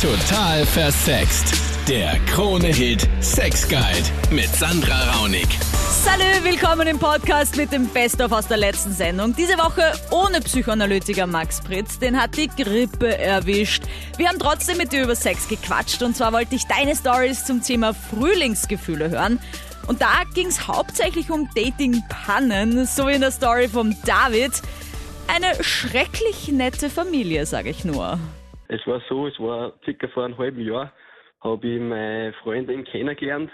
Total 0.00 0.64
versext. 0.64 1.52
Der 1.88 2.20
Krone-Hit 2.32 3.08
Sex 3.18 3.68
Guide 3.68 3.84
mit 4.30 4.46
Sandra 4.54 5.10
Raunig. 5.10 5.48
Salü, 6.04 6.44
willkommen 6.44 6.86
im 6.86 7.00
Podcast 7.00 7.56
mit 7.56 7.72
dem 7.72 7.88
Best-of 7.88 8.30
aus 8.30 8.46
der 8.46 8.58
letzten 8.58 8.92
Sendung. 8.92 9.34
Diese 9.34 9.58
Woche 9.58 9.92
ohne 10.12 10.40
Psychoanalytiker 10.40 11.26
Max 11.26 11.60
Pritz, 11.60 11.98
den 11.98 12.16
hat 12.16 12.36
die 12.36 12.46
Grippe 12.46 13.18
erwischt. 13.18 13.82
Wir 14.16 14.28
haben 14.28 14.38
trotzdem 14.38 14.76
mit 14.76 14.92
dir 14.92 15.02
über 15.02 15.16
Sex 15.16 15.48
gequatscht 15.48 16.00
und 16.00 16.16
zwar 16.16 16.32
wollte 16.32 16.54
ich 16.54 16.62
deine 16.68 16.94
Stories 16.94 17.44
zum 17.44 17.60
Thema 17.60 17.92
Frühlingsgefühle 17.92 19.10
hören. 19.10 19.40
Und 19.88 20.00
da 20.00 20.22
ging 20.32 20.46
es 20.46 20.68
hauptsächlich 20.68 21.28
um 21.28 21.50
Dating-Pannen, 21.56 22.86
so 22.86 23.08
wie 23.08 23.14
in 23.14 23.20
der 23.20 23.32
Story 23.32 23.66
von 23.66 23.96
David. 24.06 24.52
Eine 25.26 25.64
schrecklich 25.64 26.46
nette 26.52 26.88
Familie, 26.88 27.46
sage 27.46 27.70
ich 27.70 27.84
nur. 27.84 28.20
Es 28.68 28.86
war 28.86 29.02
so, 29.08 29.26
es 29.26 29.38
war 29.40 29.72
circa 29.84 30.08
vor 30.08 30.24
einem 30.24 30.38
halben 30.38 30.60
Jahr, 30.60 30.92
habe 31.40 31.66
ich 31.66 31.80
meine 31.80 32.32
Freundin 32.42 32.84
kennengelernt 32.84 33.50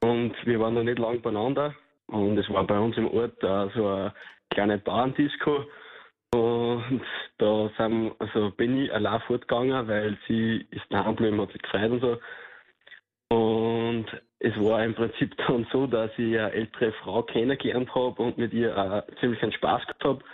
und 0.00 0.34
wir 0.44 0.60
waren 0.60 0.74
noch 0.74 0.84
nicht 0.84 0.98
lang 0.98 1.20
beieinander. 1.22 1.74
Und 2.06 2.38
es 2.38 2.48
war 2.50 2.64
bei 2.66 2.78
uns 2.78 2.96
im 2.96 3.08
Ort 3.08 3.42
uh, 3.42 3.68
so 3.74 3.88
eine 3.88 4.14
kleine 4.50 4.78
Bauerndisco. 4.78 5.64
Und 6.34 7.02
da 7.38 7.70
sind, 7.78 8.12
also 8.18 8.50
bin 8.50 8.84
ich 8.84 8.92
allein 8.92 9.20
fortgegangen, 9.22 9.88
weil 9.88 10.18
sie 10.28 10.66
ist 10.70 10.84
daheim 10.90 11.16
geblieben, 11.16 11.40
hat 11.40 11.52
sich 11.52 11.62
gefreut 11.62 11.90
und 11.90 12.00
so. 12.00 12.18
Und 13.34 14.06
es 14.40 14.54
war 14.60 14.84
im 14.84 14.94
Prinzip 14.94 15.36
dann 15.46 15.66
so, 15.72 15.86
dass 15.86 16.10
ich 16.18 16.38
eine 16.38 16.52
ältere 16.52 16.92
Frau 16.92 17.22
kennengelernt 17.22 17.94
habe 17.94 18.22
und 18.22 18.38
mit 18.38 18.52
ihr 18.52 18.76
auch 18.76 19.02
ziemlich 19.20 19.42
einen 19.42 19.52
Spaß 19.52 19.82
gehabt 19.82 20.04
habe. 20.04 20.24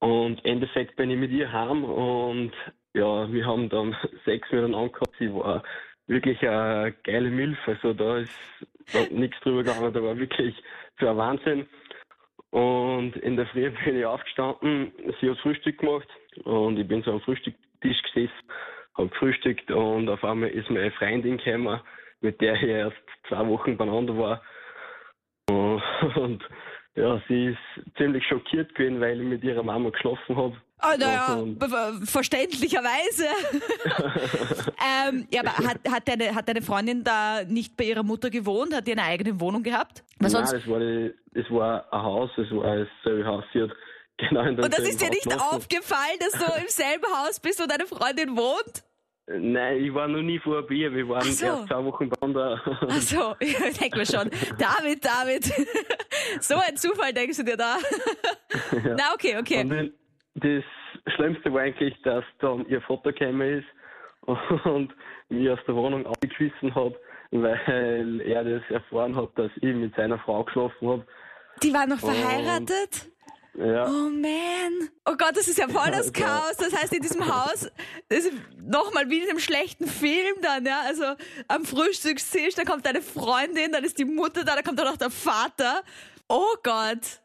Und 0.00 0.44
im 0.44 0.52
Endeffekt 0.52 0.96
bin 0.96 1.10
ich 1.10 1.18
mit 1.18 1.30
ihr 1.30 1.52
heim 1.52 1.84
und 1.84 2.52
ja, 2.94 3.32
wir 3.32 3.46
haben 3.46 3.68
dann 3.68 3.96
Sex 4.24 4.50
miteinander 4.50 4.88
gehabt. 4.88 5.14
Sie 5.18 5.32
war 5.32 5.62
wirklich 6.06 6.40
eine 6.46 6.94
geile 7.04 7.30
Milf. 7.30 7.58
Also 7.66 7.92
da 7.94 8.18
ist 8.18 9.10
nichts 9.10 9.38
drüber 9.40 9.62
gegangen. 9.62 9.92
Da 9.92 10.02
war 10.02 10.18
wirklich 10.18 10.54
so 10.98 11.08
ein 11.08 11.16
Wahnsinn. 11.16 11.66
Und 12.50 13.16
in 13.16 13.36
der 13.36 13.46
Früh 13.46 13.70
bin 13.84 13.98
ich 13.98 14.04
aufgestanden. 14.04 14.92
Sie 15.20 15.30
hat 15.30 15.38
Frühstück 15.38 15.78
gemacht 15.78 16.08
und 16.44 16.78
ich 16.78 16.86
bin 16.86 17.02
so 17.02 17.12
am 17.12 17.20
Frühstückstisch 17.20 18.02
gesessen, 18.02 18.32
habe 18.96 19.08
gefrühstückt 19.08 19.70
und 19.70 20.08
auf 20.08 20.24
einmal 20.24 20.50
ist 20.50 20.68
meine 20.70 20.90
Freundin 20.92 21.38
gekommen, 21.38 21.80
mit 22.20 22.40
der 22.40 22.54
ich 22.54 22.62
erst 22.68 22.96
zwei 23.28 23.46
Wochen 23.46 23.76
beieinander 23.76 24.16
war. 24.18 24.42
Und 26.16 26.42
ja, 26.96 27.22
sie 27.28 27.46
ist 27.46 27.96
ziemlich 27.96 28.24
schockiert 28.26 28.74
gewesen, 28.74 29.00
weil 29.00 29.20
ich 29.20 29.26
mit 29.26 29.44
ihrer 29.44 29.62
Mama 29.62 29.90
geschlafen 29.90 30.36
habe. 30.36 30.56
Oh, 30.82 30.96
naja, 30.98 31.44
verständlicherweise. 32.04 33.26
ähm, 35.08 35.26
ja, 35.30 35.42
aber 35.42 35.56
hat, 35.58 35.78
hat, 35.88 36.08
deine, 36.08 36.34
hat 36.34 36.48
deine 36.48 36.62
Freundin 36.62 37.04
da 37.04 37.44
nicht 37.44 37.76
bei 37.76 37.84
ihrer 37.84 38.02
Mutter 38.02 38.30
gewohnt? 38.30 38.74
Hat 38.74 38.86
die 38.86 38.92
eine 38.92 39.02
eigene 39.02 39.38
Wohnung 39.40 39.62
gehabt? 39.62 40.02
Was 40.18 40.32
Nein, 40.32 40.48
das 40.50 40.66
war, 40.66 40.80
die, 40.80 41.14
das 41.34 41.50
war 41.50 41.92
ein 41.92 42.02
Haus, 42.02 42.30
das 42.36 42.50
war 42.50 42.76
dasselbe 42.76 43.26
Haus. 43.26 43.44
Sie 43.52 43.62
hat 43.62 43.70
genau 44.16 44.42
in 44.42 44.58
Und 44.58 44.72
das 44.72 44.88
ist 44.88 45.02
dir 45.02 45.10
nicht 45.10 45.30
aufgefallen, 45.38 46.18
dass 46.18 46.32
du 46.32 46.60
im 46.60 46.68
selben 46.68 47.06
Haus 47.14 47.40
bist, 47.40 47.60
wo 47.60 47.66
deine 47.66 47.86
Freundin 47.86 48.36
wohnt? 48.36 48.82
Nein, 49.32 49.84
ich 49.84 49.94
war 49.94 50.08
noch 50.08 50.22
nie 50.22 50.40
vor 50.40 50.62
Bier. 50.62 50.92
Wir 50.92 51.08
waren 51.08 51.22
so. 51.22 51.46
erst 51.46 51.68
zwei 51.68 51.84
Wochen 51.84 52.08
beieinander. 52.08 52.60
Ach 52.66 53.00
so, 53.00 53.36
ich 53.40 53.56
denke 53.78 53.98
mir 53.98 54.06
schon. 54.06 54.28
David, 54.58 55.04
David. 55.04 55.44
so 56.40 56.56
ein 56.56 56.76
Zufall 56.76 57.12
denkst 57.12 57.36
du 57.36 57.44
dir 57.44 57.56
da. 57.56 57.76
ja. 58.72 58.94
Na, 58.96 59.14
okay, 59.14 59.36
okay. 59.38 59.60
Und 59.60 59.92
das 60.34 60.64
Schlimmste 61.14 61.52
war 61.52 61.62
eigentlich, 61.62 61.94
dass 62.02 62.24
dann 62.40 62.66
ihr 62.66 62.80
Vater 62.82 63.12
gekommen 63.12 63.60
ist 63.62 64.64
und 64.64 64.92
mich 65.28 65.48
aus 65.48 65.60
der 65.66 65.76
Wohnung 65.76 66.06
ausgeschmissen 66.06 66.74
hat, 66.74 66.94
weil 67.30 68.20
er 68.22 68.42
das 68.42 68.62
erfahren 68.68 69.14
hat, 69.14 69.30
dass 69.36 69.52
ich 69.56 69.74
mit 69.74 69.94
seiner 69.94 70.18
Frau 70.18 70.42
geschlafen 70.42 70.88
habe. 70.88 71.06
Die 71.62 71.72
war 71.72 71.86
noch 71.86 72.00
verheiratet? 72.00 73.09
Ja. 73.60 73.86
Oh 73.86 74.08
man. 74.08 74.88
Oh 75.04 75.16
Gott, 75.16 75.36
das 75.36 75.46
ist 75.48 75.58
ja 75.58 75.68
voll 75.68 75.90
das 75.90 76.12
Chaos. 76.14 76.56
Das 76.56 76.74
heißt, 76.74 76.92
in 76.94 77.02
diesem 77.02 77.26
Haus, 77.26 77.70
das 78.08 78.24
ist 78.24 78.32
nochmal 78.62 79.10
wie 79.10 79.18
in 79.18 79.28
einem 79.28 79.38
schlechten 79.38 79.86
Film 79.86 80.36
dann, 80.42 80.64
ja. 80.64 80.80
Also 80.86 81.04
am 81.48 81.64
Frühstückstisch, 81.64 82.54
da 82.54 82.64
kommt 82.64 82.86
deine 82.86 83.02
Freundin, 83.02 83.72
dann 83.72 83.84
ist 83.84 83.98
die 83.98 84.04
Mutter 84.04 84.44
da, 84.44 84.56
da 84.56 84.62
kommt 84.62 84.80
auch 84.80 84.86
noch 84.86 84.96
der 84.96 85.10
Vater. 85.10 85.82
Oh 86.28 86.54
Gott. 86.62 87.20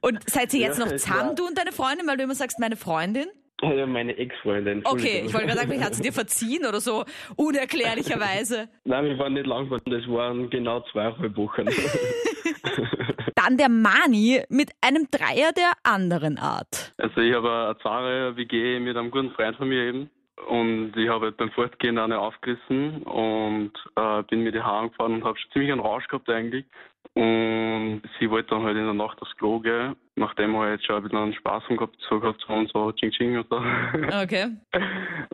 Und 0.00 0.28
seid 0.30 0.54
ihr 0.54 0.60
jetzt 0.60 0.78
ja, 0.78 0.84
noch 0.84 0.92
zusammen, 0.92 1.36
du 1.36 1.46
und 1.46 1.58
deine 1.58 1.72
Freundin, 1.72 2.06
weil 2.06 2.16
du 2.16 2.22
immer 2.22 2.34
sagst, 2.34 2.58
meine 2.58 2.76
Freundin? 2.76 3.26
Ja, 3.62 3.86
meine 3.86 4.16
Ex-Freundin. 4.16 4.82
Okay, 4.84 5.22
ich 5.26 5.32
wollte 5.32 5.46
gerade 5.46 5.58
sagen, 5.58 5.70
vielleicht 5.70 5.84
hat 5.84 5.94
sie 5.94 6.02
dir 6.02 6.12
verziehen 6.12 6.66
oder 6.66 6.80
so, 6.80 7.04
unerklärlicherweise. 7.36 8.68
Nein, 8.84 9.04
wir 9.06 9.18
waren 9.18 9.32
nicht 9.32 9.46
lang, 9.46 9.68
das 9.70 10.08
waren 10.08 10.50
genau 10.50 10.84
zweieinhalb 10.92 11.36
Wochen. 11.36 11.66
Dann 13.34 13.56
der 13.56 13.68
Mani 13.68 14.42
mit 14.48 14.70
einem 14.80 15.08
Dreier 15.10 15.52
der 15.52 15.72
anderen 15.82 16.38
Art. 16.38 16.94
Also 16.98 17.20
ich 17.20 17.34
habe 17.34 17.50
eine 17.50 17.78
Zweier 17.78 18.36
WG 18.36 18.80
mit 18.80 18.96
einem 18.96 19.10
guten 19.10 19.30
Freund 19.32 19.56
von 19.56 19.68
mir 19.68 19.82
eben. 19.82 20.10
Und 20.48 20.96
ich 20.96 21.08
habe 21.08 21.26
halt 21.26 21.38
beim 21.38 21.50
Fortgehen 21.50 21.98
eine 21.98 22.18
aufgerissen 22.18 23.02
und 23.04 23.72
äh, 23.96 24.22
bin 24.24 24.42
mit 24.42 24.54
ihr 24.54 24.66
heimgefahren 24.66 25.14
und 25.14 25.24
habe 25.24 25.38
schon 25.38 25.50
ziemlich 25.52 25.72
einen 25.72 25.80
Rausch 25.80 26.06
gehabt 26.08 26.28
eigentlich. 26.28 26.66
Und 27.14 28.02
sie 28.20 28.30
wollte 28.30 28.50
dann 28.50 28.62
halt 28.62 28.76
in 28.76 28.84
der 28.84 28.92
Nacht 28.92 29.20
aufs 29.22 29.34
Klo 29.38 29.58
gehen, 29.60 29.96
nachdem 30.16 30.52
wir 30.52 30.70
jetzt 30.70 30.84
schon 30.84 30.96
ein 30.96 31.02
bisschen 31.02 31.18
einen 31.18 31.32
Spaß 31.32 31.62
gehabt, 31.68 31.96
so 32.10 32.20
gehabt 32.20 32.46
und 32.50 32.70
so 32.70 32.92
Ching 32.92 33.10
Ching 33.10 33.38
und 33.38 33.48
so. 33.48 33.56
Okay. 34.22 34.48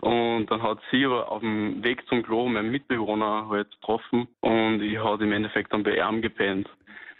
Und 0.00 0.46
dann 0.46 0.62
hat 0.62 0.78
sie 0.92 1.04
aber 1.04 1.30
auf 1.30 1.40
dem 1.40 1.82
Weg 1.82 2.06
zum 2.08 2.22
Klo 2.22 2.48
meinen 2.48 2.70
Mitbewohner 2.70 3.48
halt 3.48 3.68
getroffen 3.72 4.28
und 4.40 4.80
ich 4.80 4.96
habe 4.98 5.24
im 5.24 5.32
Endeffekt 5.32 5.72
dann 5.72 5.82
bei 5.82 5.96
ihm 5.96 6.22
gepennt. 6.22 6.68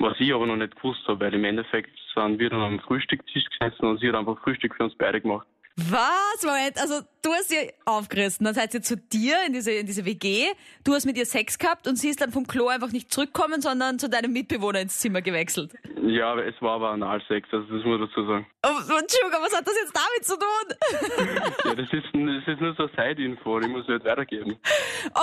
Was 0.03 0.19
ich 0.19 0.35
aber 0.35 0.47
noch 0.47 0.57
nicht 0.57 0.75
gewusst 0.75 1.07
habe, 1.07 1.21
weil 1.21 1.35
im 1.35 1.45
Endeffekt 1.45 1.97
sind 2.13 2.41
wir 2.41 2.51
dann 2.51 2.61
am 2.61 2.81
Frühstückstisch 2.81 3.45
gesessen 3.57 3.87
und 3.87 4.01
sie 4.01 4.09
hat 4.09 4.17
einfach 4.17 4.37
Frühstück 4.43 4.75
für 4.75 4.83
uns 4.83 4.95
beide 4.99 5.21
gemacht. 5.21 5.47
Was? 5.77 6.45
Moment, 6.45 6.79
also 6.79 7.01
du 7.23 7.33
hast 7.33 7.49
sie 7.49 7.71
aufgerissen, 7.87 8.45
dann 8.45 8.53
seid 8.53 8.75
ihr 8.75 8.83
zu 8.83 8.97
dir 8.97 9.37
in 9.47 9.53
diese, 9.55 9.71
in 9.71 9.87
diese 9.87 10.05
WG, 10.05 10.49
du 10.85 10.93
hast 10.93 11.07
mit 11.07 11.17
ihr 11.17 11.25
Sex 11.25 11.59
gehabt 11.59 11.87
und 11.87 11.97
sie 11.97 12.09
ist 12.09 12.21
dann 12.21 12.31
vom 12.31 12.47
Klo 12.47 12.67
einfach 12.67 12.93
nicht 12.93 13.11
zurückgekommen, 13.13 13.63
sondern 13.63 13.99
zu 13.99 14.11
deinem 14.11 14.33
Mitbewohner 14.33 14.81
ins 14.81 14.99
Zimmer 14.99 15.23
gewechselt. 15.23 15.73
Ja, 16.03 16.39
es 16.41 16.61
war 16.61 16.73
aber 16.73 16.91
Analsex, 16.91 17.49
also 17.53 17.65
das 17.65 17.85
muss 17.85 17.85
man 17.85 18.01
dazu 18.01 18.27
sagen. 18.27 18.47
Oh, 18.67 18.99
Entschuldigung, 18.99 19.41
was 19.41 19.57
hat 19.57 19.67
das 19.67 19.75
jetzt 19.81 19.97
damit 19.97 20.25
zu 20.25 20.37
tun? 20.37 21.47
ja, 21.65 21.75
das 21.75 21.93
ist, 21.93 22.05
das 22.13 22.55
ist 22.55 22.61
nur 22.61 22.75
so 22.75 22.83
eine 22.83 23.15
Side-Info, 23.15 23.61
die 23.61 23.69
muss 23.69 23.85
ich 23.85 23.89
jetzt 23.91 24.05
weitergeben. 24.05 24.57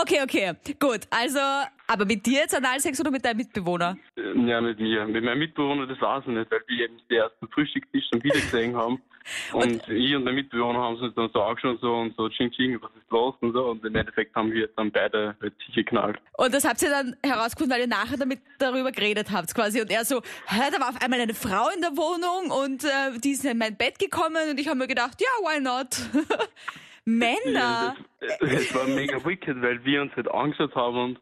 Okay, 0.01 0.21
okay, 0.23 0.53
gut. 0.79 1.01
Also, 1.11 1.39
aber 1.87 2.05
mit 2.05 2.25
dir 2.25 2.39
jetzt 2.39 2.55
Analsex 2.55 2.99
oder 2.99 3.11
mit 3.11 3.23
deinem 3.23 3.37
Mitbewohner? 3.37 3.97
Ja, 4.47 4.61
mit 4.61 4.79
mir. 4.79 5.05
Mit 5.05 5.23
meinem 5.23 5.39
Mitbewohner, 5.39 5.87
das 5.87 5.99
weiß 6.01 6.23
ich 6.27 6.33
nicht, 6.33 6.51
weil 6.51 6.61
wir 6.67 6.85
eben 6.85 6.97
den 7.09 7.17
ersten 7.17 7.47
Frühstückstisch 7.49 8.05
schon 8.09 8.23
wieder 8.23 8.39
gesehen 8.39 8.75
haben. 8.75 9.01
Und, 9.53 9.63
und, 9.63 9.89
ich 9.89 10.15
und 10.15 10.25
der 10.25 10.33
Mitbewohner 10.33 10.79
haben 10.79 10.95
uns 10.95 11.13
dann 11.13 11.29
so 11.31 11.43
angeschaut 11.43 11.73
und 11.73 11.81
so 11.81 11.93
und 11.93 12.15
so, 12.15 12.29
Ching 12.29 12.49
Ching, 12.49 12.81
was 12.81 12.89
ist 12.95 13.11
los 13.11 13.35
und 13.41 13.53
so. 13.53 13.65
Und 13.65 13.85
im 13.85 13.93
Endeffekt 13.93 14.35
haben 14.35 14.51
wir 14.51 14.67
dann 14.75 14.91
beide 14.91 15.35
halt 15.39 15.53
sicher 15.59 15.83
geknallt. 15.83 16.17
Und 16.37 16.51
das 16.51 16.67
habt 16.67 16.81
ihr 16.81 16.89
dann 16.89 17.15
herausgefunden, 17.23 17.75
weil 17.75 17.81
ihr 17.81 17.87
nachher 17.87 18.17
damit 18.17 18.39
darüber 18.57 18.91
geredet 18.91 19.27
habt 19.31 19.53
quasi. 19.53 19.81
Und 19.81 19.91
er 19.91 20.03
so, 20.03 20.21
hä, 20.47 20.71
da 20.71 20.79
war 20.79 20.89
auf 20.89 21.01
einmal 21.01 21.19
eine 21.19 21.35
Frau 21.35 21.69
in 21.75 21.81
der 21.81 21.91
Wohnung 21.91 22.49
und 22.65 22.83
äh, 22.85 23.19
die 23.23 23.31
ist 23.31 23.45
in 23.45 23.59
mein 23.59 23.75
Bett 23.75 23.99
gekommen 23.99 24.49
und 24.49 24.59
ich 24.59 24.67
habe 24.67 24.79
mir 24.79 24.87
gedacht, 24.87 25.21
ja, 25.21 25.27
why 25.43 25.61
not? 25.61 25.89
Männer! 27.05 27.95
Ja, 27.95 27.95
das, 28.19 28.39
das 28.39 28.75
war 28.75 28.87
mega 28.87 29.23
wicked, 29.23 29.61
weil 29.61 29.83
wir 29.85 30.01
uns 30.01 30.15
halt 30.15 30.31
angeschaut 30.31 30.73
haben 30.75 30.97
und 30.97 31.19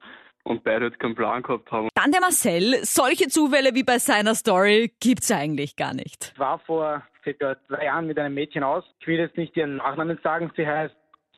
und 0.48 0.64
beide 0.64 0.86
halt 0.86 1.00
keinen 1.00 1.16
Plan 1.16 1.44
gehabt 1.44 1.72
haben. 1.72 1.90
Dann 1.94 2.12
der 2.12 2.22
Marcel, 2.22 2.84
solche 2.84 3.28
Zufälle 3.28 3.76
wie 3.76 3.84
bei 3.84 4.00
seiner 4.00 4.36
Story 4.36 4.94
gibt's 5.00 5.32
eigentlich 5.32 5.76
gar 5.76 5.94
nicht. 5.94 6.32
Ich 6.34 6.40
war 6.40 6.60
vor 6.60 7.04
circa 7.24 7.56
drei 7.68 7.86
Jahren 7.86 8.08
mit 8.08 8.18
einem 8.18 8.34
Mädchen 8.34 8.64
aus. 8.64 8.84
Ich 9.00 9.08
will 9.08 9.20
jetzt 9.20 9.38
nicht 9.38 9.56
ihren 9.58 9.78
Nachnamen 9.78 10.20
sagen, 10.24 10.52
sie 10.56 10.66
heißt, 10.66 10.96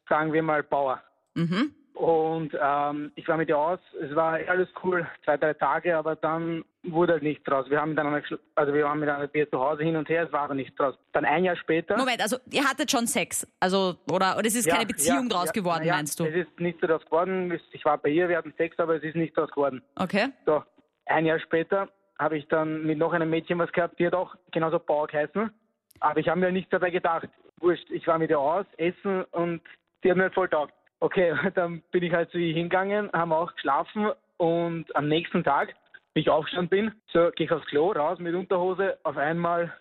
sagen 0.07 0.33
wir 0.33 0.43
mal 0.43 0.63
Bauer. 0.63 1.01
Mhm. 1.35 1.73
Und 1.99 2.57
ähm, 2.57 3.11
ich 3.15 3.27
war 3.27 3.35
mit 3.35 3.49
ihr 3.49 3.57
aus, 3.57 3.79
es 4.01 4.15
war 4.15 4.39
alles 4.47 4.69
cool, 4.81 5.05
zwei, 5.25 5.35
drei 5.35 5.53
Tage, 5.53 5.97
aber 5.97 6.15
dann 6.15 6.63
wurde 6.83 7.11
halt 7.11 7.23
nichts 7.23 7.43
draus. 7.43 7.69
Wir 7.69 7.81
haben 7.81 7.89
miteinander, 7.89 8.23
also 8.55 8.73
wir 8.73 8.85
waren 8.85 9.01
miteinander 9.01 9.27
Bier 9.27 9.49
zu 9.49 9.59
Hause 9.59 9.83
hin 9.83 9.97
und 9.97 10.07
her, 10.07 10.23
es 10.23 10.31
war 10.31 10.43
aber 10.43 10.53
nichts 10.53 10.73
draus. 10.77 10.95
Dann 11.11 11.25
ein 11.25 11.43
Jahr 11.43 11.57
später. 11.57 11.97
Moment, 11.97 12.21
also 12.21 12.37
ihr 12.51 12.63
hattet 12.63 12.89
schon 12.89 13.05
Sex, 13.05 13.45
also 13.59 13.95
oder, 14.09 14.37
oder 14.37 14.47
es 14.47 14.55
ist 14.55 14.65
ja, 14.65 14.75
keine 14.75 14.85
Beziehung 14.85 15.23
ja, 15.23 15.35
draus 15.35 15.47
ja, 15.47 15.51
geworden, 15.51 15.83
ja, 15.83 15.95
meinst 15.95 16.17
du? 16.21 16.23
Es 16.23 16.35
ist 16.35 16.57
nicht 16.57 16.81
daraus 16.81 17.03
geworden. 17.03 17.59
Ich 17.73 17.83
war 17.83 17.97
bei 17.97 18.07
ihr, 18.07 18.29
wir 18.29 18.37
hatten 18.37 18.53
Sex, 18.55 18.79
aber 18.79 18.95
es 18.95 19.03
ist 19.03 19.17
nicht 19.17 19.35
daraus 19.35 19.51
geworden. 19.51 19.83
Okay. 19.97 20.29
So, 20.45 20.63
ein 21.07 21.25
Jahr 21.25 21.39
später 21.41 21.89
habe 22.17 22.37
ich 22.37 22.47
dann 22.47 22.83
mit 22.83 22.97
noch 22.97 23.11
einem 23.11 23.29
Mädchen 23.29 23.59
was 23.59 23.73
gehabt, 23.73 23.99
die 23.99 24.07
hat 24.07 24.13
auch 24.13 24.35
genauso 24.53 24.79
Bauer 24.79 25.07
geheißen. 25.07 25.51
Aber 25.99 26.19
ich 26.21 26.29
habe 26.29 26.39
mir 26.39 26.53
nichts 26.53 26.69
dabei 26.69 26.91
gedacht. 26.91 27.27
Wurscht, 27.59 27.89
ich 27.89 28.07
war 28.07 28.17
mit 28.19 28.29
ihr 28.29 28.39
aus, 28.39 28.65
essen 28.77 29.25
und 29.31 29.59
die 30.01 30.11
hat 30.11 30.15
mir 30.15 30.31
voll 30.31 30.47
taugt. 30.47 30.73
Okay, 30.99 31.33
dann 31.55 31.81
bin 31.91 32.03
ich 32.03 32.13
halt 32.13 32.29
zu 32.31 32.37
ihr 32.37 32.53
hingegangen, 32.53 33.09
haben 33.13 33.31
auch 33.33 33.53
geschlafen 33.53 34.11
und 34.37 34.93
am 34.95 35.07
nächsten 35.07 35.43
Tag, 35.43 35.73
wie 36.13 36.21
ich 36.21 36.29
aufgestanden 36.29 36.69
bin, 36.69 37.01
so 37.13 37.29
gehe 37.35 37.45
ich 37.45 37.51
aufs 37.51 37.65
Klo 37.67 37.91
raus 37.91 38.19
mit 38.19 38.35
Unterhose, 38.35 38.97
auf 39.03 39.17
einmal 39.17 39.73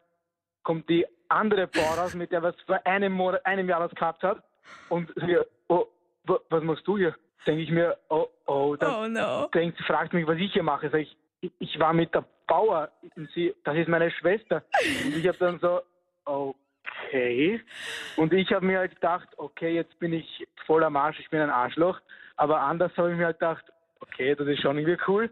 kommt 0.62 0.88
die 0.88 1.06
andere 1.28 1.68
Frau 1.68 1.94
raus, 1.94 2.12
mit 2.14 2.30
der 2.32 2.42
was 2.42 2.54
vor 2.66 2.80
einem 2.86 3.12
Monat, 3.12 3.44
einem 3.46 3.68
Jahr 3.68 3.80
was 3.80 3.94
gehabt 3.94 4.22
hat 4.22 4.42
und 4.88 5.10
wir, 5.16 5.46
oh, 5.68 5.86
wa- 6.24 6.40
was 6.50 6.62
machst 6.62 6.86
du 6.86 6.96
hier? 6.98 7.14
Denke 7.46 7.62
ich 7.62 7.70
mir, 7.70 7.96
oh, 8.10 8.26
oh, 8.46 8.76
dann 8.76 8.92
Oh 8.94 9.08
no. 9.08 9.48
denkt, 9.54 9.78
fragt 9.86 10.12
mich, 10.12 10.26
was 10.26 10.36
ich 10.36 10.52
hier 10.52 10.62
mache. 10.62 10.90
Sag 10.90 11.00
ich, 11.00 11.16
ich, 11.40 11.50
ich 11.60 11.78
war 11.78 11.94
mit 11.94 12.12
der 12.14 12.24
Bauer. 12.46 12.90
Und 13.16 13.30
sie, 13.30 13.54
das 13.64 13.76
ist 13.76 13.88
meine 13.88 14.10
Schwester. 14.10 14.62
Und 15.04 15.16
ich 15.16 15.26
habe 15.26 15.38
dann 15.38 15.58
so, 15.58 15.80
okay. 17.08 17.60
Und 18.16 18.32
ich 18.32 18.52
habe 18.52 18.66
mir 18.66 18.78
halt 18.78 18.94
gedacht, 18.94 19.28
okay, 19.36 19.74
jetzt 19.74 19.98
bin 19.98 20.12
ich 20.12 20.46
voll 20.66 20.84
am 20.84 20.96
Arsch, 20.96 21.18
ich 21.20 21.30
bin 21.30 21.40
ein 21.40 21.50
Arschloch. 21.50 22.00
Aber 22.36 22.60
anders 22.60 22.92
habe 22.96 23.10
ich 23.10 23.16
mir 23.16 23.26
halt 23.26 23.38
gedacht, 23.38 23.64
okay, 24.00 24.34
das 24.34 24.46
ist 24.46 24.60
schon 24.60 24.78
irgendwie 24.78 25.02
cool. 25.08 25.30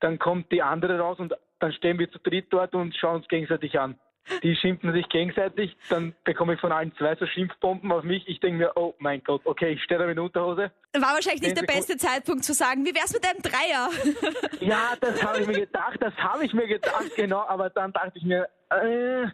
Dann 0.00 0.18
kommt 0.18 0.52
die 0.52 0.62
andere 0.62 0.98
raus 0.98 1.18
und 1.18 1.34
dann 1.60 1.72
stehen 1.72 1.98
wir 1.98 2.10
zu 2.10 2.18
dritt 2.18 2.46
dort 2.50 2.74
und 2.74 2.94
schauen 2.96 3.16
uns 3.16 3.28
gegenseitig 3.28 3.78
an. 3.78 3.98
Die 4.42 4.56
schimpfen 4.56 4.92
sich 4.92 5.08
gegenseitig, 5.08 5.76
dann 5.88 6.14
bekomme 6.24 6.54
ich 6.54 6.60
von 6.60 6.72
allen 6.72 6.94
zwei 6.96 7.14
so 7.16 7.26
Schimpfbomben 7.26 7.92
auf 7.92 8.04
mich. 8.04 8.26
Ich 8.26 8.40
denke 8.40 8.58
mir, 8.58 8.72
oh 8.76 8.94
mein 8.98 9.22
Gott, 9.22 9.42
okay, 9.44 9.72
ich 9.72 9.82
stehe 9.82 10.00
da 10.00 10.06
mit 10.06 10.18
Unterhose. 10.18 10.70
War 10.94 11.14
wahrscheinlich 11.14 11.42
nicht 11.42 11.56
der 11.56 11.66
beste 11.66 11.96
Zeitpunkt 11.96 12.44
zu 12.44 12.54
sagen, 12.54 12.84
wie 12.86 12.94
wär's 12.94 13.12
mit 13.12 13.26
einem 13.26 13.42
Dreier? 13.42 13.90
Ja, 14.60 14.94
das 14.98 15.22
habe 15.22 15.40
ich 15.40 15.46
mir 15.46 15.60
gedacht, 15.60 15.98
das 16.00 16.14
habe 16.16 16.46
ich 16.46 16.54
mir 16.54 16.66
gedacht, 16.66 17.14
genau, 17.16 17.44
aber 17.46 17.68
dann 17.68 17.92
dachte 17.92 18.12
ich 18.14 18.24
mir, 18.24 18.48
äh, 18.70 19.26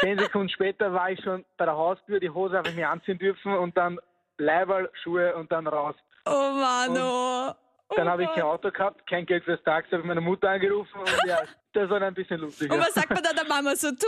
zehn 0.00 0.18
Sekunden 0.18 0.48
später 0.48 0.92
war 0.92 1.10
ich 1.10 1.22
schon 1.22 1.44
bei 1.56 1.66
der 1.66 1.76
Haustür, 1.76 2.18
die 2.18 2.30
Hose 2.30 2.56
habe 2.56 2.70
ich 2.70 2.74
mir 2.74 2.88
anziehen 2.88 3.18
dürfen 3.18 3.54
und 3.54 3.76
dann 3.76 4.00
Leiberl, 4.38 4.90
Schuhe 5.02 5.36
und 5.36 5.52
dann 5.52 5.68
raus. 5.68 5.94
Oh 6.24 6.30
Mann, 6.30 6.98
oh. 6.98 7.65
Oh 7.88 7.94
Dann 7.96 8.08
habe 8.08 8.24
ich 8.24 8.32
kein. 8.32 8.42
Auto 8.42 8.70
gehabt, 8.70 9.06
kein 9.08 9.24
Geld 9.26 9.44
fürs 9.44 9.62
Taxi, 9.62 9.90
habe 9.92 10.02
ich 10.02 10.08
meine 10.08 10.20
Mutter 10.20 10.50
angerufen 10.50 10.98
und 10.98 11.08
ja, 11.26 11.38
das 11.72 11.88
war 11.88 12.00
dann 12.00 12.08
ein 12.08 12.14
bisschen 12.14 12.40
lustig. 12.40 12.70
Und 12.70 12.78
was 12.80 12.94
sagt 12.94 13.10
man 13.10 13.22
dann 13.22 13.36
der 13.36 13.46
Mama 13.46 13.76
so, 13.76 13.90
du, 13.90 14.06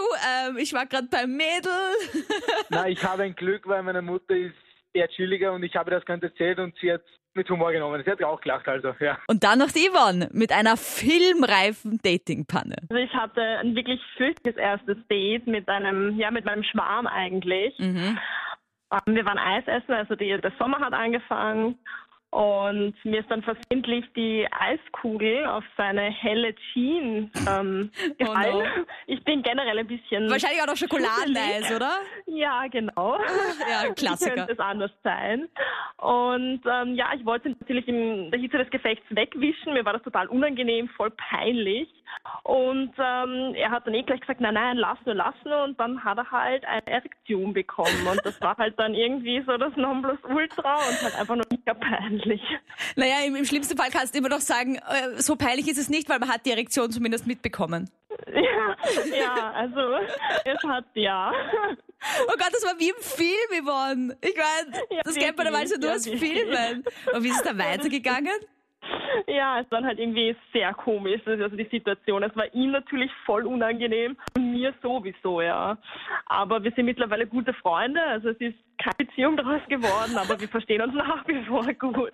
ähm, 0.48 0.56
ich 0.58 0.72
war 0.72 0.86
gerade 0.86 1.06
beim 1.08 1.36
Mädel. 1.36 1.70
Na, 2.70 2.88
ich 2.88 3.02
habe 3.04 3.22
ein 3.22 3.36
Glück, 3.36 3.68
weil 3.68 3.82
meine 3.84 4.02
Mutter 4.02 4.34
ist 4.34 4.56
eher 4.92 5.08
chilliger 5.08 5.52
und 5.52 5.62
ich 5.62 5.76
habe 5.76 5.90
das 5.92 6.04
Ganze 6.04 6.26
erzählt 6.26 6.58
und 6.58 6.74
sie 6.80 6.92
hat 6.92 7.02
mit 7.34 7.48
Humor 7.50 7.70
genommen. 7.70 8.02
Sie 8.04 8.10
hat 8.10 8.22
auch 8.24 8.40
gelacht, 8.40 8.66
also, 8.66 8.94
ja. 8.98 9.16
Und 9.28 9.44
dann 9.44 9.60
noch 9.60 9.70
die 9.70 9.88
Yvonne 9.88 10.28
mit 10.32 10.50
einer 10.50 10.76
filmreifen 10.76 12.00
Datingpanne. 12.02 12.76
Also 12.90 12.96
ich 12.96 13.12
hatte 13.14 13.40
ein 13.60 13.76
wirklich 13.76 14.00
fürchterliches 14.16 14.60
erstes 14.60 14.96
Date 15.08 15.46
mit 15.46 15.68
einem, 15.68 16.18
ja, 16.18 16.32
mit 16.32 16.44
meinem 16.44 16.64
Schwarm 16.64 17.06
eigentlich. 17.06 17.78
Mhm. 17.78 18.18
Ähm, 18.90 19.14
Wir 19.14 19.24
waren 19.24 19.38
Eis 19.38 19.64
essen, 19.66 19.92
also 19.92 20.16
die, 20.16 20.36
der 20.36 20.52
Sommer 20.58 20.80
hat 20.80 20.94
angefangen 20.94 21.78
und 22.30 22.94
mir 23.04 23.20
ist 23.20 23.30
dann 23.30 23.42
versehentlich 23.42 24.04
die 24.14 24.46
Eiskugel 24.50 25.46
auf 25.46 25.64
seine 25.78 26.02
helle 26.02 26.54
Jeans 26.72 27.30
ähm, 27.48 27.90
gefallen. 28.18 28.54
Oh 28.54 28.60
no. 28.60 28.84
Ich 29.06 29.24
bin 29.24 29.42
generell 29.42 29.78
ein 29.78 29.86
bisschen... 29.86 30.30
Wahrscheinlich 30.30 30.60
auch 30.60 30.66
noch 30.66 30.76
Schokoladeneis, 30.76 31.70
oder? 31.74 31.92
Ja, 32.26 32.66
genau. 32.70 33.18
Ja, 33.68 33.88
Wie 33.88 33.94
Klassiker. 33.94 34.34
könnte 34.34 34.52
es 34.52 34.58
anders 34.58 34.90
sein? 35.02 35.48
Und 35.96 36.60
ähm, 36.70 36.94
ja, 36.94 37.12
ich 37.14 37.24
wollte 37.24 37.50
natürlich 37.50 37.88
in 37.88 38.30
der 38.30 38.40
Hitze 38.40 38.58
des 38.58 38.70
Gefechts 38.70 39.04
wegwischen. 39.10 39.72
Mir 39.72 39.84
war 39.84 39.94
das 39.94 40.02
total 40.02 40.28
unangenehm, 40.28 40.88
voll 40.90 41.10
peinlich. 41.10 41.88
Und 42.44 42.92
ähm, 42.98 43.54
er 43.54 43.70
hat 43.70 43.86
dann 43.86 43.94
eh 43.94 44.02
gleich 44.02 44.20
gesagt, 44.20 44.40
nein, 44.40 44.54
nein, 44.54 44.76
lass 44.76 44.98
nur, 45.04 45.14
lass 45.14 45.34
nur. 45.44 45.64
Und 45.64 45.78
dann 45.80 46.02
hat 46.02 46.18
er 46.18 46.30
halt 46.30 46.64
eine 46.64 46.86
Erektion 46.86 47.52
bekommen. 47.52 48.06
Und 48.10 48.20
das 48.24 48.40
war 48.40 48.56
halt 48.56 48.78
dann 48.78 48.94
irgendwie 48.94 49.42
so 49.46 49.56
das 49.56 49.74
Nonplusultra 49.76 50.74
und 50.76 51.02
halt 51.02 51.18
einfach 51.18 51.36
nur 51.36 51.44
mega 51.68 51.74
peinlich. 51.74 52.40
Naja, 52.96 53.20
im, 53.26 53.36
im 53.36 53.44
schlimmsten 53.44 53.76
Fall 53.76 53.90
kannst 53.90 54.14
du 54.14 54.18
immer 54.18 54.28
noch 54.28 54.40
sagen, 54.40 54.76
äh, 54.76 55.20
so 55.20 55.36
peinlich 55.36 55.68
ist 55.68 55.78
es 55.78 55.88
nicht, 55.88 56.08
weil 56.08 56.18
man 56.18 56.28
hat 56.28 56.46
die 56.46 56.50
Erektion 56.50 56.90
zumindest 56.90 57.26
mitbekommen. 57.26 57.90
Ja, 58.32 58.76
ja 59.16 59.52
also 59.52 59.80
es 60.44 60.62
hat 60.64 60.84
ja. 60.94 61.32
Oh 62.28 62.34
Gott, 62.38 62.50
das 62.52 62.64
war 62.64 62.78
wie 62.78 62.90
im 62.90 63.00
Film, 63.00 63.64
Yvonne. 63.64 64.16
Ich 64.20 64.36
meine, 64.36 64.84
Ja, 64.90 65.02
das 65.02 65.14
kennt 65.14 65.36
man 65.36 65.46
normalerweise 65.46 65.80
nur 65.80 65.90
ja, 65.90 65.96
aus 65.96 66.06
wirklich. 66.06 66.32
Filmen. 66.32 66.84
Und 67.12 67.24
wie 67.24 67.28
ist 67.28 67.36
es 67.36 67.42
da 67.42 67.58
weitergegangen? 67.58 68.38
Ja, 69.26 69.60
es 69.60 69.70
war 69.70 69.82
halt 69.82 69.98
irgendwie 69.98 70.34
sehr 70.52 70.72
komisch, 70.74 71.20
also 71.26 71.48
die 71.56 71.68
Situation. 71.70 72.22
Es 72.22 72.34
war 72.36 72.52
ihm 72.54 72.70
natürlich 72.70 73.10
voll 73.26 73.46
unangenehm 73.46 74.16
und 74.36 74.52
mir 74.52 74.72
sowieso, 74.82 75.40
ja. 75.40 75.76
Aber 76.26 76.62
wir 76.62 76.72
sind 76.72 76.86
mittlerweile 76.86 77.26
gute 77.26 77.52
Freunde, 77.54 78.02
also 78.02 78.30
es 78.30 78.40
ist 78.40 78.56
keine 78.82 78.94
Beziehung 78.98 79.36
daraus 79.36 79.60
geworden, 79.68 80.16
aber 80.16 80.40
wir 80.40 80.48
verstehen 80.48 80.82
uns 80.82 80.94
nach 80.94 81.26
wie 81.26 81.44
vor 81.44 81.64
gut. 81.74 82.12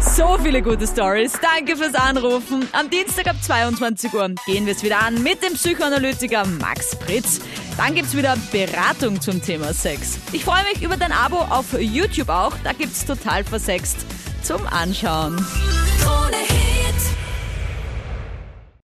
So 0.00 0.38
viele 0.38 0.62
gute 0.62 0.86
Stories. 0.86 1.38
Danke 1.40 1.76
fürs 1.76 1.94
Anrufen. 1.94 2.66
Am 2.72 2.88
Dienstag 2.88 3.28
ab 3.28 3.36
22 3.36 4.14
Uhr 4.14 4.28
gehen 4.46 4.64
wir 4.64 4.72
es 4.72 4.82
wieder 4.82 5.02
an 5.02 5.22
mit 5.22 5.42
dem 5.42 5.52
Psychoanalytiker 5.52 6.46
Max 6.46 6.98
Pritz. 6.98 7.40
Dann 7.76 7.94
gibt's 7.94 8.16
wieder 8.16 8.34
Beratung 8.50 9.20
zum 9.20 9.42
Thema 9.42 9.74
Sex. 9.74 10.18
Ich 10.32 10.44
freue 10.44 10.64
mich 10.72 10.82
über 10.82 10.96
dein 10.96 11.12
Abo 11.12 11.36
auf 11.36 11.78
YouTube 11.78 12.30
auch. 12.30 12.52
Da 12.64 12.72
gibt's 12.72 13.04
total 13.04 13.44
versext 13.44 14.06
zum 14.42 14.66
Anschauen. 14.66 15.36
Ohne 16.04 16.36